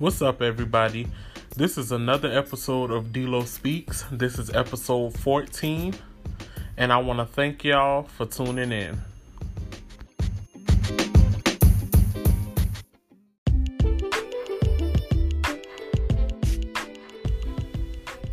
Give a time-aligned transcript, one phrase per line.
[0.00, 1.06] What's up, everybody?
[1.58, 4.06] This is another episode of Delo Speaks.
[4.10, 5.94] This is episode 14,
[6.78, 8.98] and I want to thank y'all for tuning in.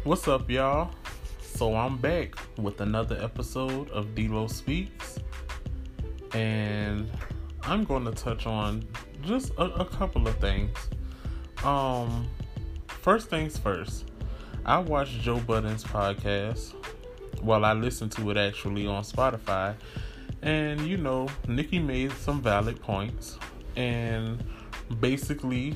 [0.06, 0.92] What's up, y'all?
[1.42, 5.20] So, I'm back with another episode of Delo Speaks,
[6.34, 7.12] and
[7.64, 8.88] I'm going to touch on
[9.22, 10.72] just a, a couple of things.
[11.68, 12.30] Um,
[12.88, 14.06] first things first,
[14.66, 16.74] I watched Joe Budden's podcast.
[17.44, 19.76] Well, I listened to it actually on Spotify,
[20.42, 23.38] and you know, Nicki made some valid points,
[23.76, 24.42] and
[25.02, 25.76] basically,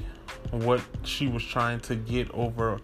[0.51, 2.79] what she was trying to get over.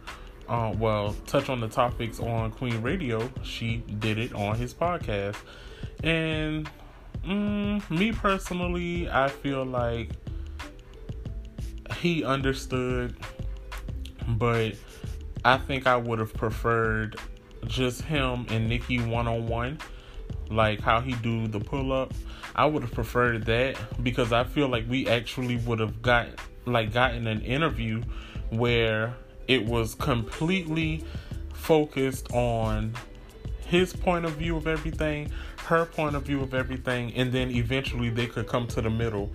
[0.50, 3.30] Uh, well, touch on the topics on Queen Radio.
[3.42, 5.38] She did it on his podcast,
[6.04, 6.70] and
[7.26, 10.10] mm, me personally, I feel like
[11.98, 13.16] he understood,
[14.28, 14.76] but
[15.44, 17.20] I think I would have preferred
[17.66, 19.80] just him and Nicki one on one,
[20.50, 22.14] like how he do the pull up.
[22.56, 26.28] I would have preferred that because I feel like we actually would have got
[26.66, 28.02] like gotten an interview
[28.50, 29.14] where
[29.48, 31.04] it was completely
[31.54, 32.94] focused on
[33.68, 35.32] his point of view of everything,
[35.66, 39.32] her point of view of everything, and then eventually they could come to the middle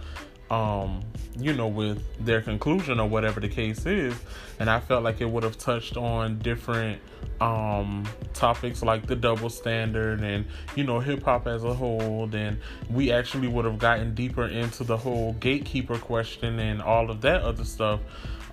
[0.53, 1.01] um,
[1.39, 4.15] you know, with their conclusion or whatever the case is.
[4.61, 7.01] And I felt like it would have touched on different
[7.41, 10.45] um, topics like the double standard and,
[10.77, 12.27] you know, hip hop as a whole.
[12.27, 17.23] Then we actually would have gotten deeper into the whole gatekeeper question and all of
[17.23, 18.01] that other stuff.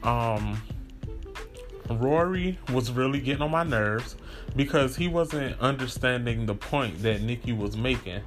[0.01, 0.61] Um,
[1.89, 4.15] Rory was really getting on my nerves
[4.55, 8.21] because he wasn't understanding the point that Nicki was making.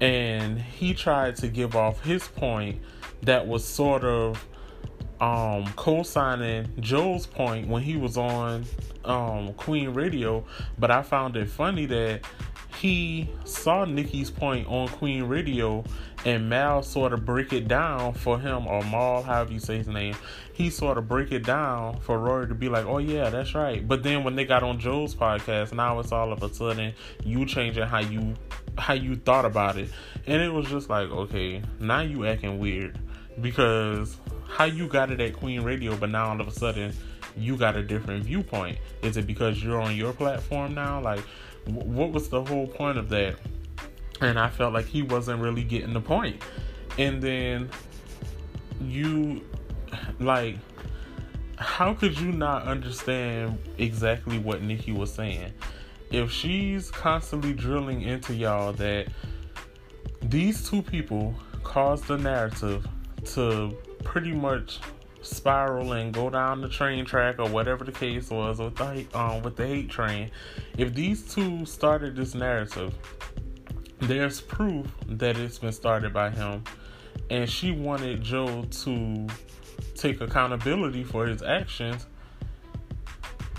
[0.00, 2.82] And he tried to give off his point
[3.24, 4.46] that was sort of
[5.20, 8.64] um, co-signing Joe's point when he was on
[9.04, 10.44] um, Queen Radio,
[10.78, 12.22] but I found it funny that
[12.78, 15.84] he saw Nicki's point on Queen Radio
[16.24, 19.88] and Mal sort of break it down for him, or Mal, however you say his
[19.88, 20.14] name.
[20.52, 23.86] He sort of break it down for Rory to be like, "Oh yeah, that's right."
[23.86, 26.94] But then when they got on Joe's podcast, now it's all of a sudden
[27.24, 28.34] you changing how you
[28.78, 29.90] how you thought about it,
[30.26, 32.98] and it was just like, okay, now you acting weird
[33.40, 34.16] because
[34.48, 36.94] how you got it at Queen Radio, but now all of a sudden
[37.36, 38.78] you got a different viewpoint.
[39.02, 41.00] Is it because you're on your platform now?
[41.00, 41.20] Like,
[41.66, 43.36] what was the whole point of that?
[44.20, 46.40] And I felt like he wasn't really getting the point.
[46.98, 47.68] And then
[48.80, 49.44] you,
[50.20, 50.56] like,
[51.56, 55.52] how could you not understand exactly what Nicki was saying?
[56.10, 59.08] If she's constantly drilling into y'all that
[60.22, 61.34] these two people
[61.64, 62.86] caused the narrative
[63.26, 64.80] to pretty much
[65.22, 69.42] spiral and go down the train track or whatever the case was with the um
[69.42, 70.30] with the hate train.
[70.76, 72.94] If these two started this narrative,
[74.00, 76.62] there's proof that it's been started by him,
[77.30, 79.26] and she wanted Joe to
[79.94, 82.06] take accountability for his actions.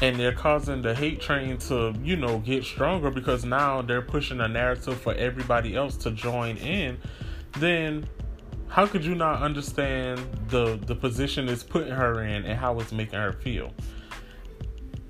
[0.01, 4.41] And they're causing the hate train to, you know, get stronger because now they're pushing
[4.41, 6.97] a narrative for everybody else to join in.
[7.53, 8.05] Then
[8.75, 10.19] how could you not understand
[10.50, 13.72] the the position it's putting her in and how it's making her feel?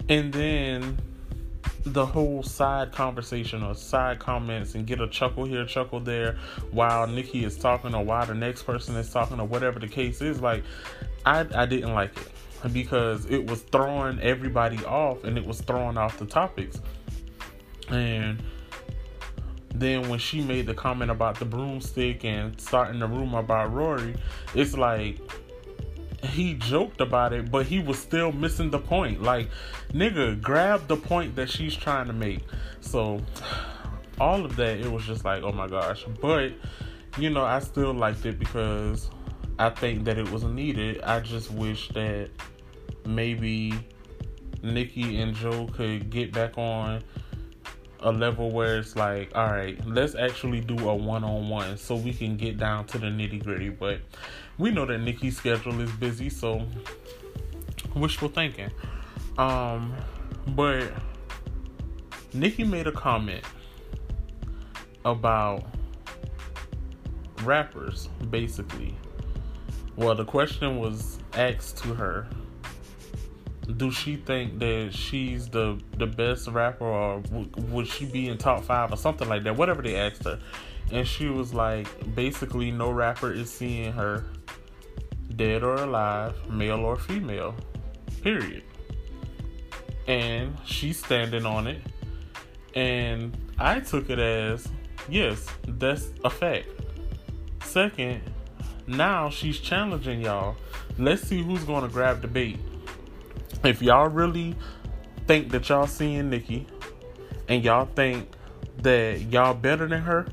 [0.08, 1.00] And then
[1.84, 6.38] the whole side conversation or side comments and get a chuckle here, chuckle there
[6.70, 10.22] while Nicki is talking or while the next person is talking or whatever the case
[10.22, 10.40] is.
[10.40, 10.64] Like,
[11.26, 15.98] I, I didn't like it because it was throwing everybody off and it was throwing
[15.98, 16.80] off the topics.
[17.90, 18.44] And
[19.80, 24.16] then when she made the comment about the broomstick and starting the rumor about Rory,
[24.54, 25.20] it's like
[26.24, 29.22] he joked about it, but he was still missing the point.
[29.22, 29.50] Like,
[29.92, 32.40] nigga, grab the point that she's trying to make.
[32.82, 33.22] So,
[34.20, 36.06] all of that, it was just like, oh my gosh.
[36.22, 36.54] But,
[37.18, 39.10] you know, I still liked it because
[39.60, 41.02] I think that it was needed.
[41.02, 42.30] I just wish that
[43.06, 43.74] maybe
[44.64, 47.04] Nicki and Joe could get back on
[48.06, 51.96] a level where it's like, all right, let's actually do a one on one so
[51.96, 53.70] we can get down to the nitty gritty.
[53.70, 54.00] But
[54.60, 56.62] we know that Nicki's schedule is busy, so
[57.96, 58.70] wishful thinking.
[59.40, 59.96] Um,
[60.50, 60.94] but
[62.32, 63.44] Nicki made a comment
[65.04, 65.66] about
[67.42, 68.96] rappers, basically.
[69.96, 72.28] Well, the question was asked to her
[73.78, 78.38] do she think that she's the the best rapper or w- would she be in
[78.38, 80.40] top five or something like that whatever they asked her
[80.92, 84.26] and she was like basically no rapper is seeing her
[85.36, 87.56] dead or alive, male or female.
[88.22, 88.64] Period.
[90.08, 91.82] And she's standing on it.
[92.76, 94.68] And I took it as
[95.10, 96.68] yes, that's a fact.
[97.64, 98.22] Second,
[98.88, 100.56] now she's challenging y'all.
[100.98, 102.60] Let's see who's gonna grab the bait.
[103.76, 104.56] If y'all really
[105.26, 106.68] think that y'all seeing Nicki
[107.50, 108.30] and y'all think
[108.84, 110.28] that y'all better than her,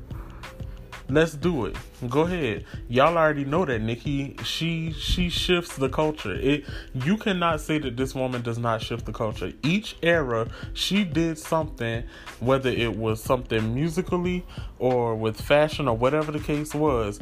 [1.08, 1.76] let's do it.
[2.10, 2.66] Go ahead.
[2.90, 6.34] Y'all already know that Nicki, she she shifts the culture.
[6.34, 9.50] It you cannot say that this woman does not shift the culture.
[9.62, 12.04] Each era she did something,
[12.40, 14.44] whether it was something musically
[14.78, 17.18] or with fashion or whatever the case was,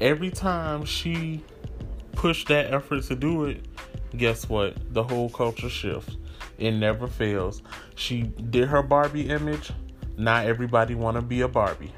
[0.00, 1.44] every time she
[2.14, 3.64] pushed that effort to do it,
[4.16, 4.92] guess what?
[4.92, 6.16] The whole culture shifts.
[6.58, 7.62] It never fails.
[7.94, 9.70] She did her Barbie image.
[10.16, 11.92] Not everybody want to be a Barbie.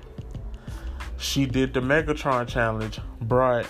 [1.18, 3.66] She did the Megatron challenge, brought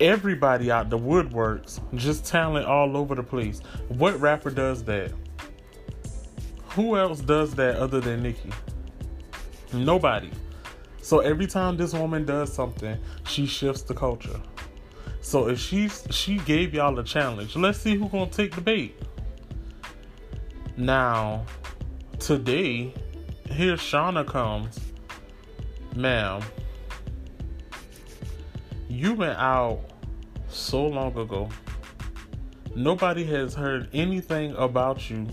[0.00, 3.60] everybody out the woodworks, just talent all over the place.
[3.88, 5.12] What rapper does that?
[6.70, 8.50] Who else does that other than Nicki?
[9.72, 10.30] Nobody.
[11.00, 14.40] So every time this woman does something, she shifts the culture.
[15.22, 19.00] So if she she gave y'all a challenge, let's see who gonna take the bait.
[20.76, 21.46] Now,
[22.18, 22.92] today,
[23.48, 24.78] here Shawnna comes.
[25.94, 26.42] Ma'am,
[28.88, 29.80] you went out
[30.48, 31.48] so long ago.
[32.74, 35.28] Nobody has heard anything about you.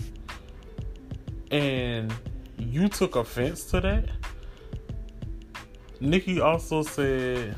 [1.49, 2.13] And
[2.57, 4.09] you took offense to that?
[5.99, 7.55] Nicki also said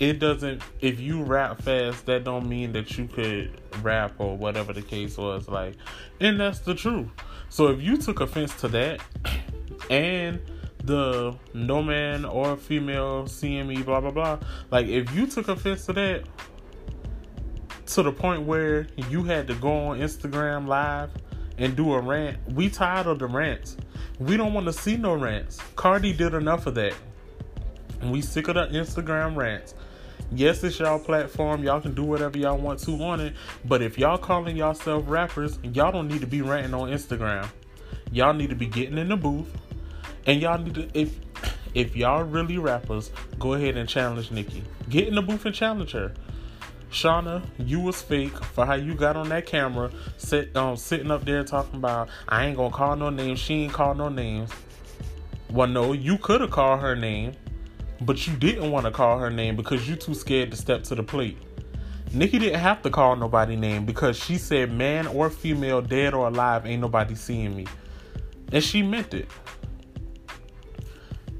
[0.00, 4.72] it doesn't if you rap fast that don't mean that you could rap or whatever
[4.72, 5.76] the case was like
[6.20, 7.08] and that's the truth.
[7.50, 9.00] So if you took offense to that
[9.90, 10.40] and
[10.84, 14.38] the no man or female seeing me blah blah blah
[14.70, 16.24] like if you took offense to that
[17.84, 21.10] to the point where you had to go on instagram live
[21.58, 23.76] and do a rant we tired of the rants.
[24.18, 25.58] We don't want to see no rants.
[25.76, 26.94] Cardi did enough of that.
[28.00, 29.74] And we sick of the instagram rants
[30.32, 31.64] Yes, it's y'all platform.
[31.64, 33.34] Y'all can do whatever y'all want to on it.
[33.64, 37.48] But if y'all calling yourself rappers, y'all don't need to be ranting on Instagram.
[38.12, 39.48] Y'all need to be getting in the booth.
[40.26, 41.18] And y'all need to if
[41.74, 44.62] if y'all really rappers, go ahead and challenge Nicki.
[44.88, 46.12] Get in the booth and challenge her.
[46.92, 51.24] Shawnna, you was fake for how you got on that camera, sit um sitting up
[51.24, 53.40] there talking about I ain't gonna call no names.
[53.40, 54.50] She ain't call no names.
[55.50, 57.32] Well, no, you could have called her name
[58.00, 60.94] but you didn't want to call her name because you too scared to step to
[60.94, 61.36] the plate.
[62.12, 66.26] Nicki didn't have to call nobody name because she said man or female, dead or
[66.26, 67.66] alive, ain't nobody seeing me.
[68.52, 69.28] And she meant it.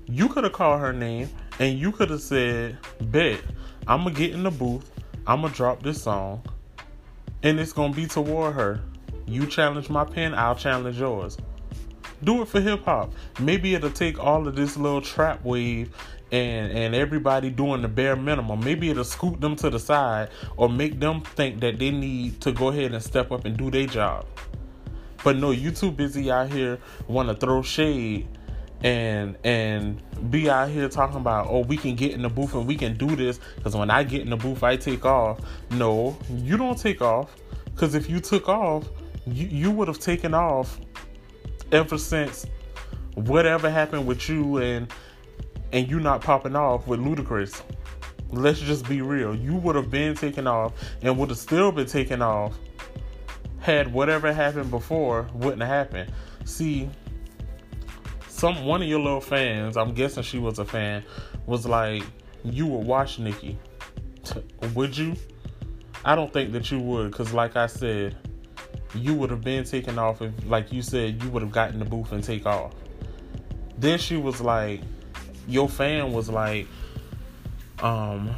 [0.06, 1.28] You could have called her name
[1.58, 3.40] and you could have said, Bet,
[3.86, 4.90] I'm gonna get in the booth,
[5.26, 6.42] I'm gonna drop this song,
[7.42, 8.80] and it's gonna be toward her.
[9.26, 11.36] You challenge my pen, I'll challenge yours.
[12.22, 13.12] Do it for hip hop.
[13.38, 15.94] Maybe it'll take all of this little trap wave
[16.32, 18.60] and and everybody doing the bare minimum.
[18.60, 22.52] Maybe it'll scoot them to the side or make them think that they need to
[22.52, 24.26] go ahead and step up and do their job.
[25.22, 26.78] But no, you too busy out here
[27.08, 28.28] want to throw shade
[28.82, 32.66] and and be out here talking about oh we can get in the booth and
[32.66, 35.40] we can do this because when I get in the booth I take off.
[35.70, 37.34] No, you don't take off
[37.66, 38.88] because if you took off,
[39.26, 40.80] you you would have taken off
[41.72, 42.46] ever since
[43.14, 44.92] whatever happened with you and
[45.72, 47.62] and you not popping off with Ludacris.
[48.30, 49.34] Let's just be real.
[49.34, 50.72] You would have been taken off
[51.02, 52.56] and would have still been taken off
[53.60, 56.12] had whatever happened before wouldn't have happened.
[56.44, 56.88] See,
[58.28, 61.04] some one of your little fans, I'm guessing she was a fan,
[61.46, 62.02] was like,
[62.42, 63.58] "You would watch Nicki,
[64.74, 65.14] would you?"
[66.04, 68.16] I don't think that you would, cause like I said,
[68.94, 71.84] you would have been taken off if, like you said, you would have gotten the
[71.84, 72.72] booth and take off.
[73.76, 74.80] Then she was like,
[75.50, 76.66] your fan was like,
[77.82, 78.30] um,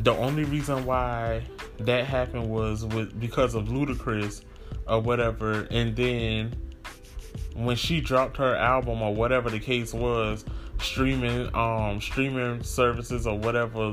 [0.00, 1.42] the only reason why
[1.80, 4.44] that happened was with because of Ludacris
[4.86, 6.54] or whatever, and then
[7.54, 10.44] when she dropped her album or whatever the case was,
[10.80, 13.92] streaming um streaming services or whatever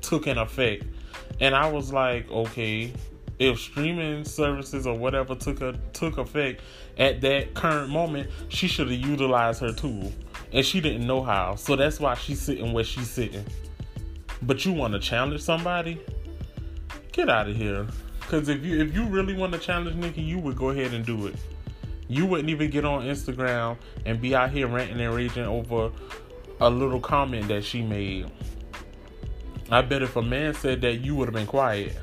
[0.00, 0.84] took an effect.
[1.40, 2.92] And I was like, okay,
[3.38, 6.62] if streaming services or whatever took a took effect
[6.98, 10.12] at that current moment, she should have utilized her tool
[10.52, 11.54] and she didn't know how.
[11.54, 13.44] So that's why she's sitting where she's sitting.
[14.42, 16.00] But you want to challenge somebody?
[17.12, 17.86] Get out of here.
[18.20, 21.06] Cause if you if you really want to challenge Nicki, you would go ahead and
[21.06, 21.36] do it.
[22.08, 25.92] You wouldn't even get on Instagram and be out here ranting and raging over
[26.60, 28.30] a little comment that she made.
[29.70, 31.96] I bet if a man said that, you would have been quiet.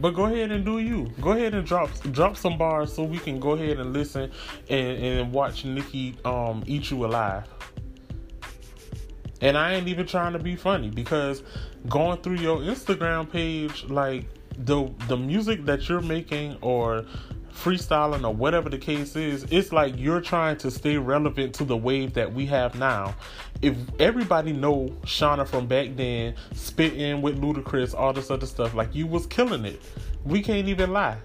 [0.00, 1.10] But go ahead and do you.
[1.20, 4.30] Go ahead and drop drop some bars so we can go ahead and listen
[4.68, 7.44] and, and watch Nicki um, eat you alive.
[9.42, 11.42] And I ain't even trying to be funny because
[11.88, 14.26] going through your Instagram page, like
[14.58, 17.04] the the music that you're making or
[17.52, 21.76] freestyling or whatever the case is, it's like you're trying to stay relevant to the
[21.76, 23.14] wave that we have now.
[23.62, 28.94] If everybody know Shawnna from back then, spitting with Ludacris, all this other stuff, like
[28.94, 29.80] you was killing it.
[30.24, 31.18] We can't even lie.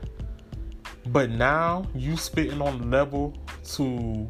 [1.07, 3.37] But now you spitting on the level
[3.73, 4.27] to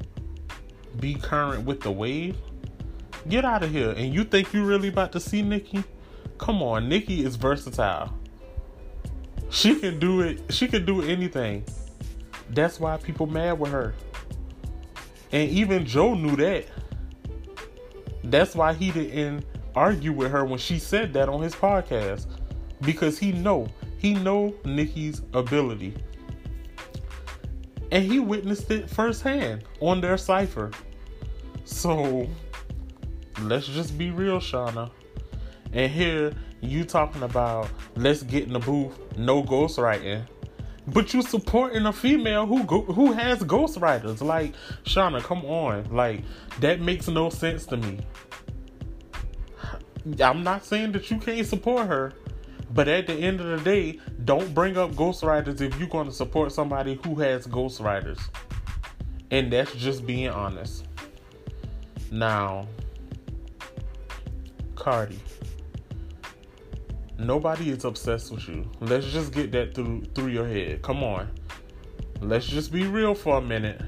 [0.99, 2.37] be current with the wave.
[3.27, 3.91] Get out of here.
[3.91, 5.83] And you think you really about to see Nicki?
[6.37, 8.13] Come on, Nicki is versatile.
[9.49, 10.41] She can do it.
[10.49, 11.63] She can do anything.
[12.49, 13.93] That's why people mad with her.
[15.31, 16.65] And even Joe knew that.
[18.23, 22.27] That's why he didn't argue with her when she said that on his podcast.
[22.81, 23.67] Because he know.
[23.97, 25.95] He know Nicki's ability.
[27.91, 30.71] And he witnessed it firsthand on their cipher.
[31.65, 32.27] So
[33.41, 34.91] let's just be real, Shawnna.
[35.73, 40.25] And here you talking about let's get in the booth, no ghostwriting.
[40.87, 44.21] But you supporting a female who go, who has ghostwriters.
[44.21, 45.85] Like, Shawnna, come on.
[45.91, 46.21] Like,
[46.59, 47.99] that makes no sense to me.
[50.21, 52.13] I'm not saying that you can't support her,
[52.71, 56.13] but at the end of the day, don't bring up ghostwriters if you're going to
[56.13, 58.19] support somebody who has ghostwriters.
[59.31, 60.85] And that's just being honest.
[62.11, 62.67] Now,
[64.75, 65.19] Cardi.
[67.17, 68.69] Nobody is obsessed with you.
[68.81, 70.81] Let's just get that through through your head.
[70.81, 71.29] Come on.
[72.21, 73.81] Let's just be real for a minute.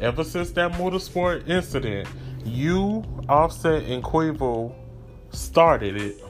[0.00, 2.08] Ever since that motorsport incident,
[2.44, 4.74] you, Offset, and Quavo
[5.30, 6.22] started it.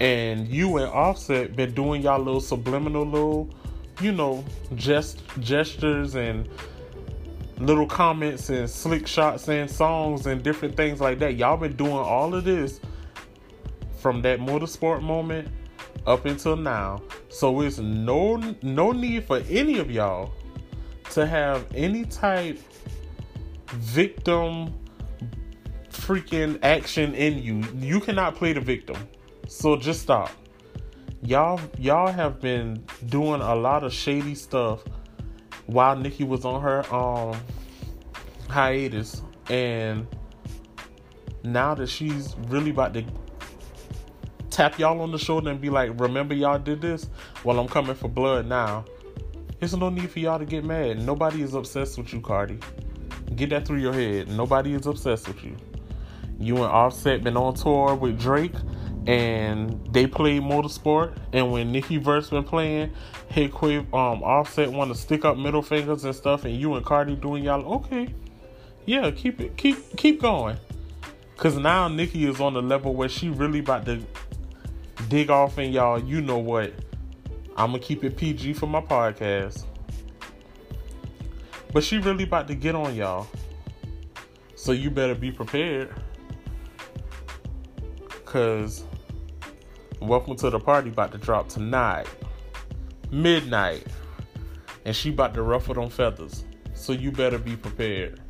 [0.00, 3.48] And you and Offset been doing y'all little subliminal little,
[4.02, 4.44] you know,
[4.74, 6.48] gest gestures and
[7.58, 11.36] little comments and slick shots and songs and different things like that.
[11.36, 12.80] Y'all been doing all of this
[14.06, 15.48] from that motorsport moment
[16.06, 17.02] up until now.
[17.28, 20.32] So it's no no need for any of y'all
[21.10, 22.56] to have any type
[23.66, 24.72] victim
[25.90, 27.64] freaking action in you.
[27.80, 28.96] You cannot play the victim.
[29.48, 30.30] So just stop.
[31.22, 34.84] Y'all y'all have been doing a lot of shady stuff
[35.66, 37.36] while Nicki was on her um
[38.48, 40.06] hiatus and
[41.42, 43.04] now that she's really about to
[44.56, 47.10] tap y'all on the shoulder and be like, remember y'all did this?
[47.44, 48.86] Well, I'm coming for blood now.
[49.60, 50.98] There's no need for y'all to get mad.
[50.98, 52.58] Nobody is obsessed with you, Cardi.
[53.34, 54.28] Get that through your head.
[54.28, 55.54] Nobody is obsessed with you.
[56.40, 58.54] You and Offset been on tour with Drake
[59.06, 62.92] and they played motorsport and when Nicki Verse been playing,
[63.28, 66.84] Hit Quave um Offset want to stick up middle fingers and stuff and you and
[66.84, 68.08] Cardi doing y'all okay.
[68.86, 70.56] Yeah, keep it keep keep going.
[71.36, 74.02] Cause now Nicki is on the level where she really about to
[75.08, 76.72] dig off in y'all, you know what?
[77.56, 79.64] I'm gonna keep it PG for my podcast.
[81.72, 83.26] But she really about to get on y'all.
[84.54, 85.94] So you better be prepared.
[88.24, 88.84] Cause
[90.00, 92.06] Welcome to the Party about to drop tonight.
[93.10, 93.86] Midnight.
[94.84, 96.44] And she about to ruffle them feathers.
[96.74, 98.20] So you better be prepared.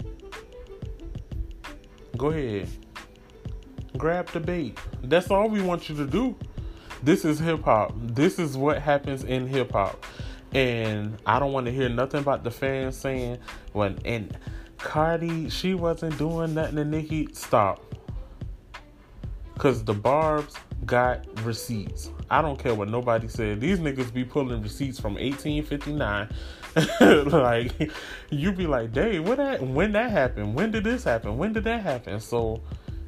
[2.16, 2.68] Go ahead.
[3.98, 4.78] Grab the bait.
[5.02, 6.36] That's all we want you to do.
[7.06, 7.92] This is hip hop.
[7.94, 10.04] This is what happens in hip hop.
[10.52, 13.38] And I don't want to hear nothing about the fans saying
[13.72, 14.36] when and
[14.78, 17.28] Cardi, she wasn't doing nothing to Nicki.
[17.32, 17.80] Stop.
[19.56, 22.10] Cause the Barb's got receipts.
[22.28, 23.60] I don't care what nobody said.
[23.60, 26.28] These niggas be pulling receipts from 1859.
[27.30, 27.92] like
[28.30, 30.56] you be like, "Dang, when that when that happened?
[30.56, 31.38] When did this happen?
[31.38, 32.62] When did that happen?" So,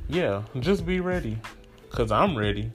[0.09, 1.37] yeah, just be ready
[1.91, 2.71] cuz I'm ready.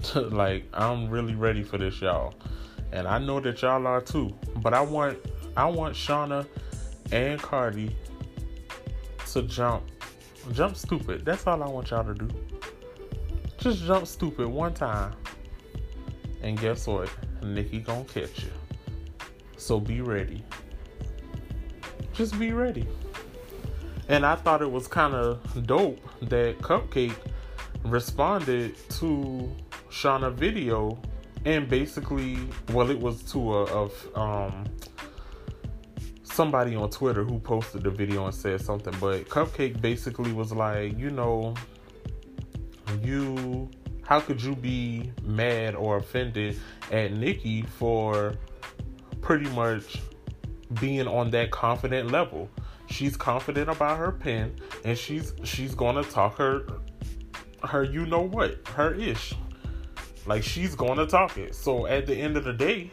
[0.14, 2.34] like I'm really ready for this, y'all,
[2.92, 4.34] and I know that y'all are too.
[4.56, 5.18] But I want
[5.56, 6.46] I want Shawnna
[7.12, 7.94] and Cardi
[9.32, 9.84] to jump,
[10.52, 11.24] jump stupid.
[11.24, 12.28] That's all I want y'all to do.
[13.58, 15.14] Just jump stupid one time,
[16.42, 17.10] and guess what?
[17.42, 18.50] Nicki gonna catch you.
[19.56, 20.42] So be ready.
[22.14, 22.86] Just be ready.
[24.08, 27.14] And I thought it was kind of dope that Cupcake
[27.84, 29.54] responded to
[29.90, 31.00] Shawnna video
[31.44, 32.38] and basically
[32.72, 34.64] well it was to a of um
[36.22, 40.96] somebody on Twitter who posted the video and said something but Cupcake basically was like,
[40.98, 41.54] you know,
[43.02, 43.68] you
[44.02, 46.58] how could you be mad or offended
[46.90, 48.34] at Nicki for
[49.20, 50.00] pretty much
[50.80, 52.48] being on that confident level?
[52.88, 56.66] She's confident about her pen and she's she's gonna talk her
[57.64, 59.34] her you know what, her ish.
[60.26, 61.54] Like she's gonna talk it.
[61.54, 62.90] So at the end of the day,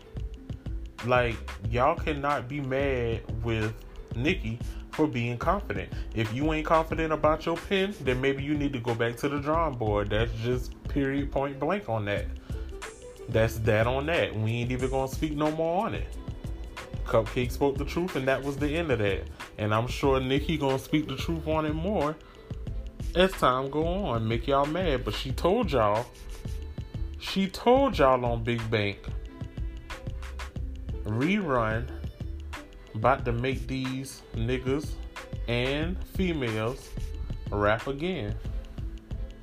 [1.06, 1.36] like
[1.70, 3.74] y'all cannot be mad with
[4.16, 4.60] Nicki
[4.92, 5.92] for being confident.
[6.16, 9.30] If you ain't confident about your pen, then maybe you need to go back to
[9.30, 10.10] the drawing board.
[10.10, 12.26] That's just period point blank on that.
[13.30, 14.36] That's that on that.
[14.36, 16.08] We ain't even gonna speak no more on it.
[17.06, 19.24] Cupcake spoke the truth, and that was the end of that.
[19.58, 22.16] And I'm sure Nicki gonna speak the truth on it more
[23.16, 24.28] as time go on.
[24.28, 26.06] Make y'all mad, but she told y'all.
[27.32, 28.98] She told y'all on Big Bank
[31.04, 31.88] rerun
[32.96, 34.92] about to make these niggas
[35.48, 36.90] and females
[37.52, 38.36] rap again.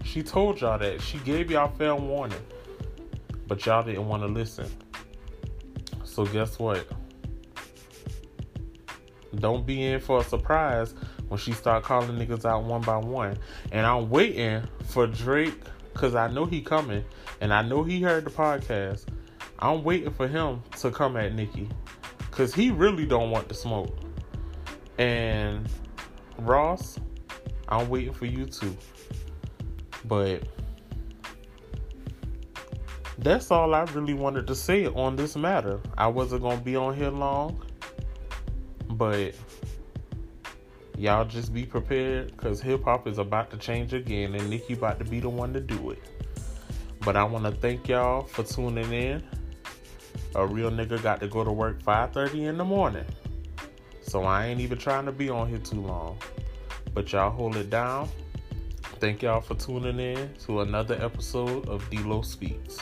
[0.03, 1.01] She told y'all that.
[1.01, 2.43] She gave y'all fair warning.
[3.47, 4.71] But y'all didn't want to listen.
[6.05, 6.87] So guess what?
[9.37, 10.95] Don't be in for a surprise
[11.29, 13.37] when she start calling niggas out one by one.
[13.73, 15.63] And I'm waiting for Drake
[15.95, 17.05] because I know he coming
[17.41, 19.07] and I know he heard the podcast.
[19.61, 21.69] I'm waiting for him to come at Nicki,
[22.31, 23.97] Cause he really don't want the smoke.
[24.99, 25.69] And
[26.39, 26.99] Ross,
[27.69, 28.77] I'm waiting for you too.
[30.05, 30.43] But
[33.19, 35.81] that's all I really wanted to say on this matter.
[35.97, 37.65] I wasn't gonna be on here long,
[38.89, 39.35] but
[40.97, 44.99] y'all just be prepared because hip hop is about to change again, and Nicki about
[44.99, 46.03] to be the one to do it.
[47.05, 49.23] But I want to thank y'all for tuning in
[50.35, 53.05] a real nigga got to go to work 5:30 in the morning.
[54.03, 56.19] So I ain't even trying to be on here too long.
[56.93, 58.09] But y'all hold it down.
[59.01, 62.79] Thank y'all for tuning in to another episode of D-Lo Speaks.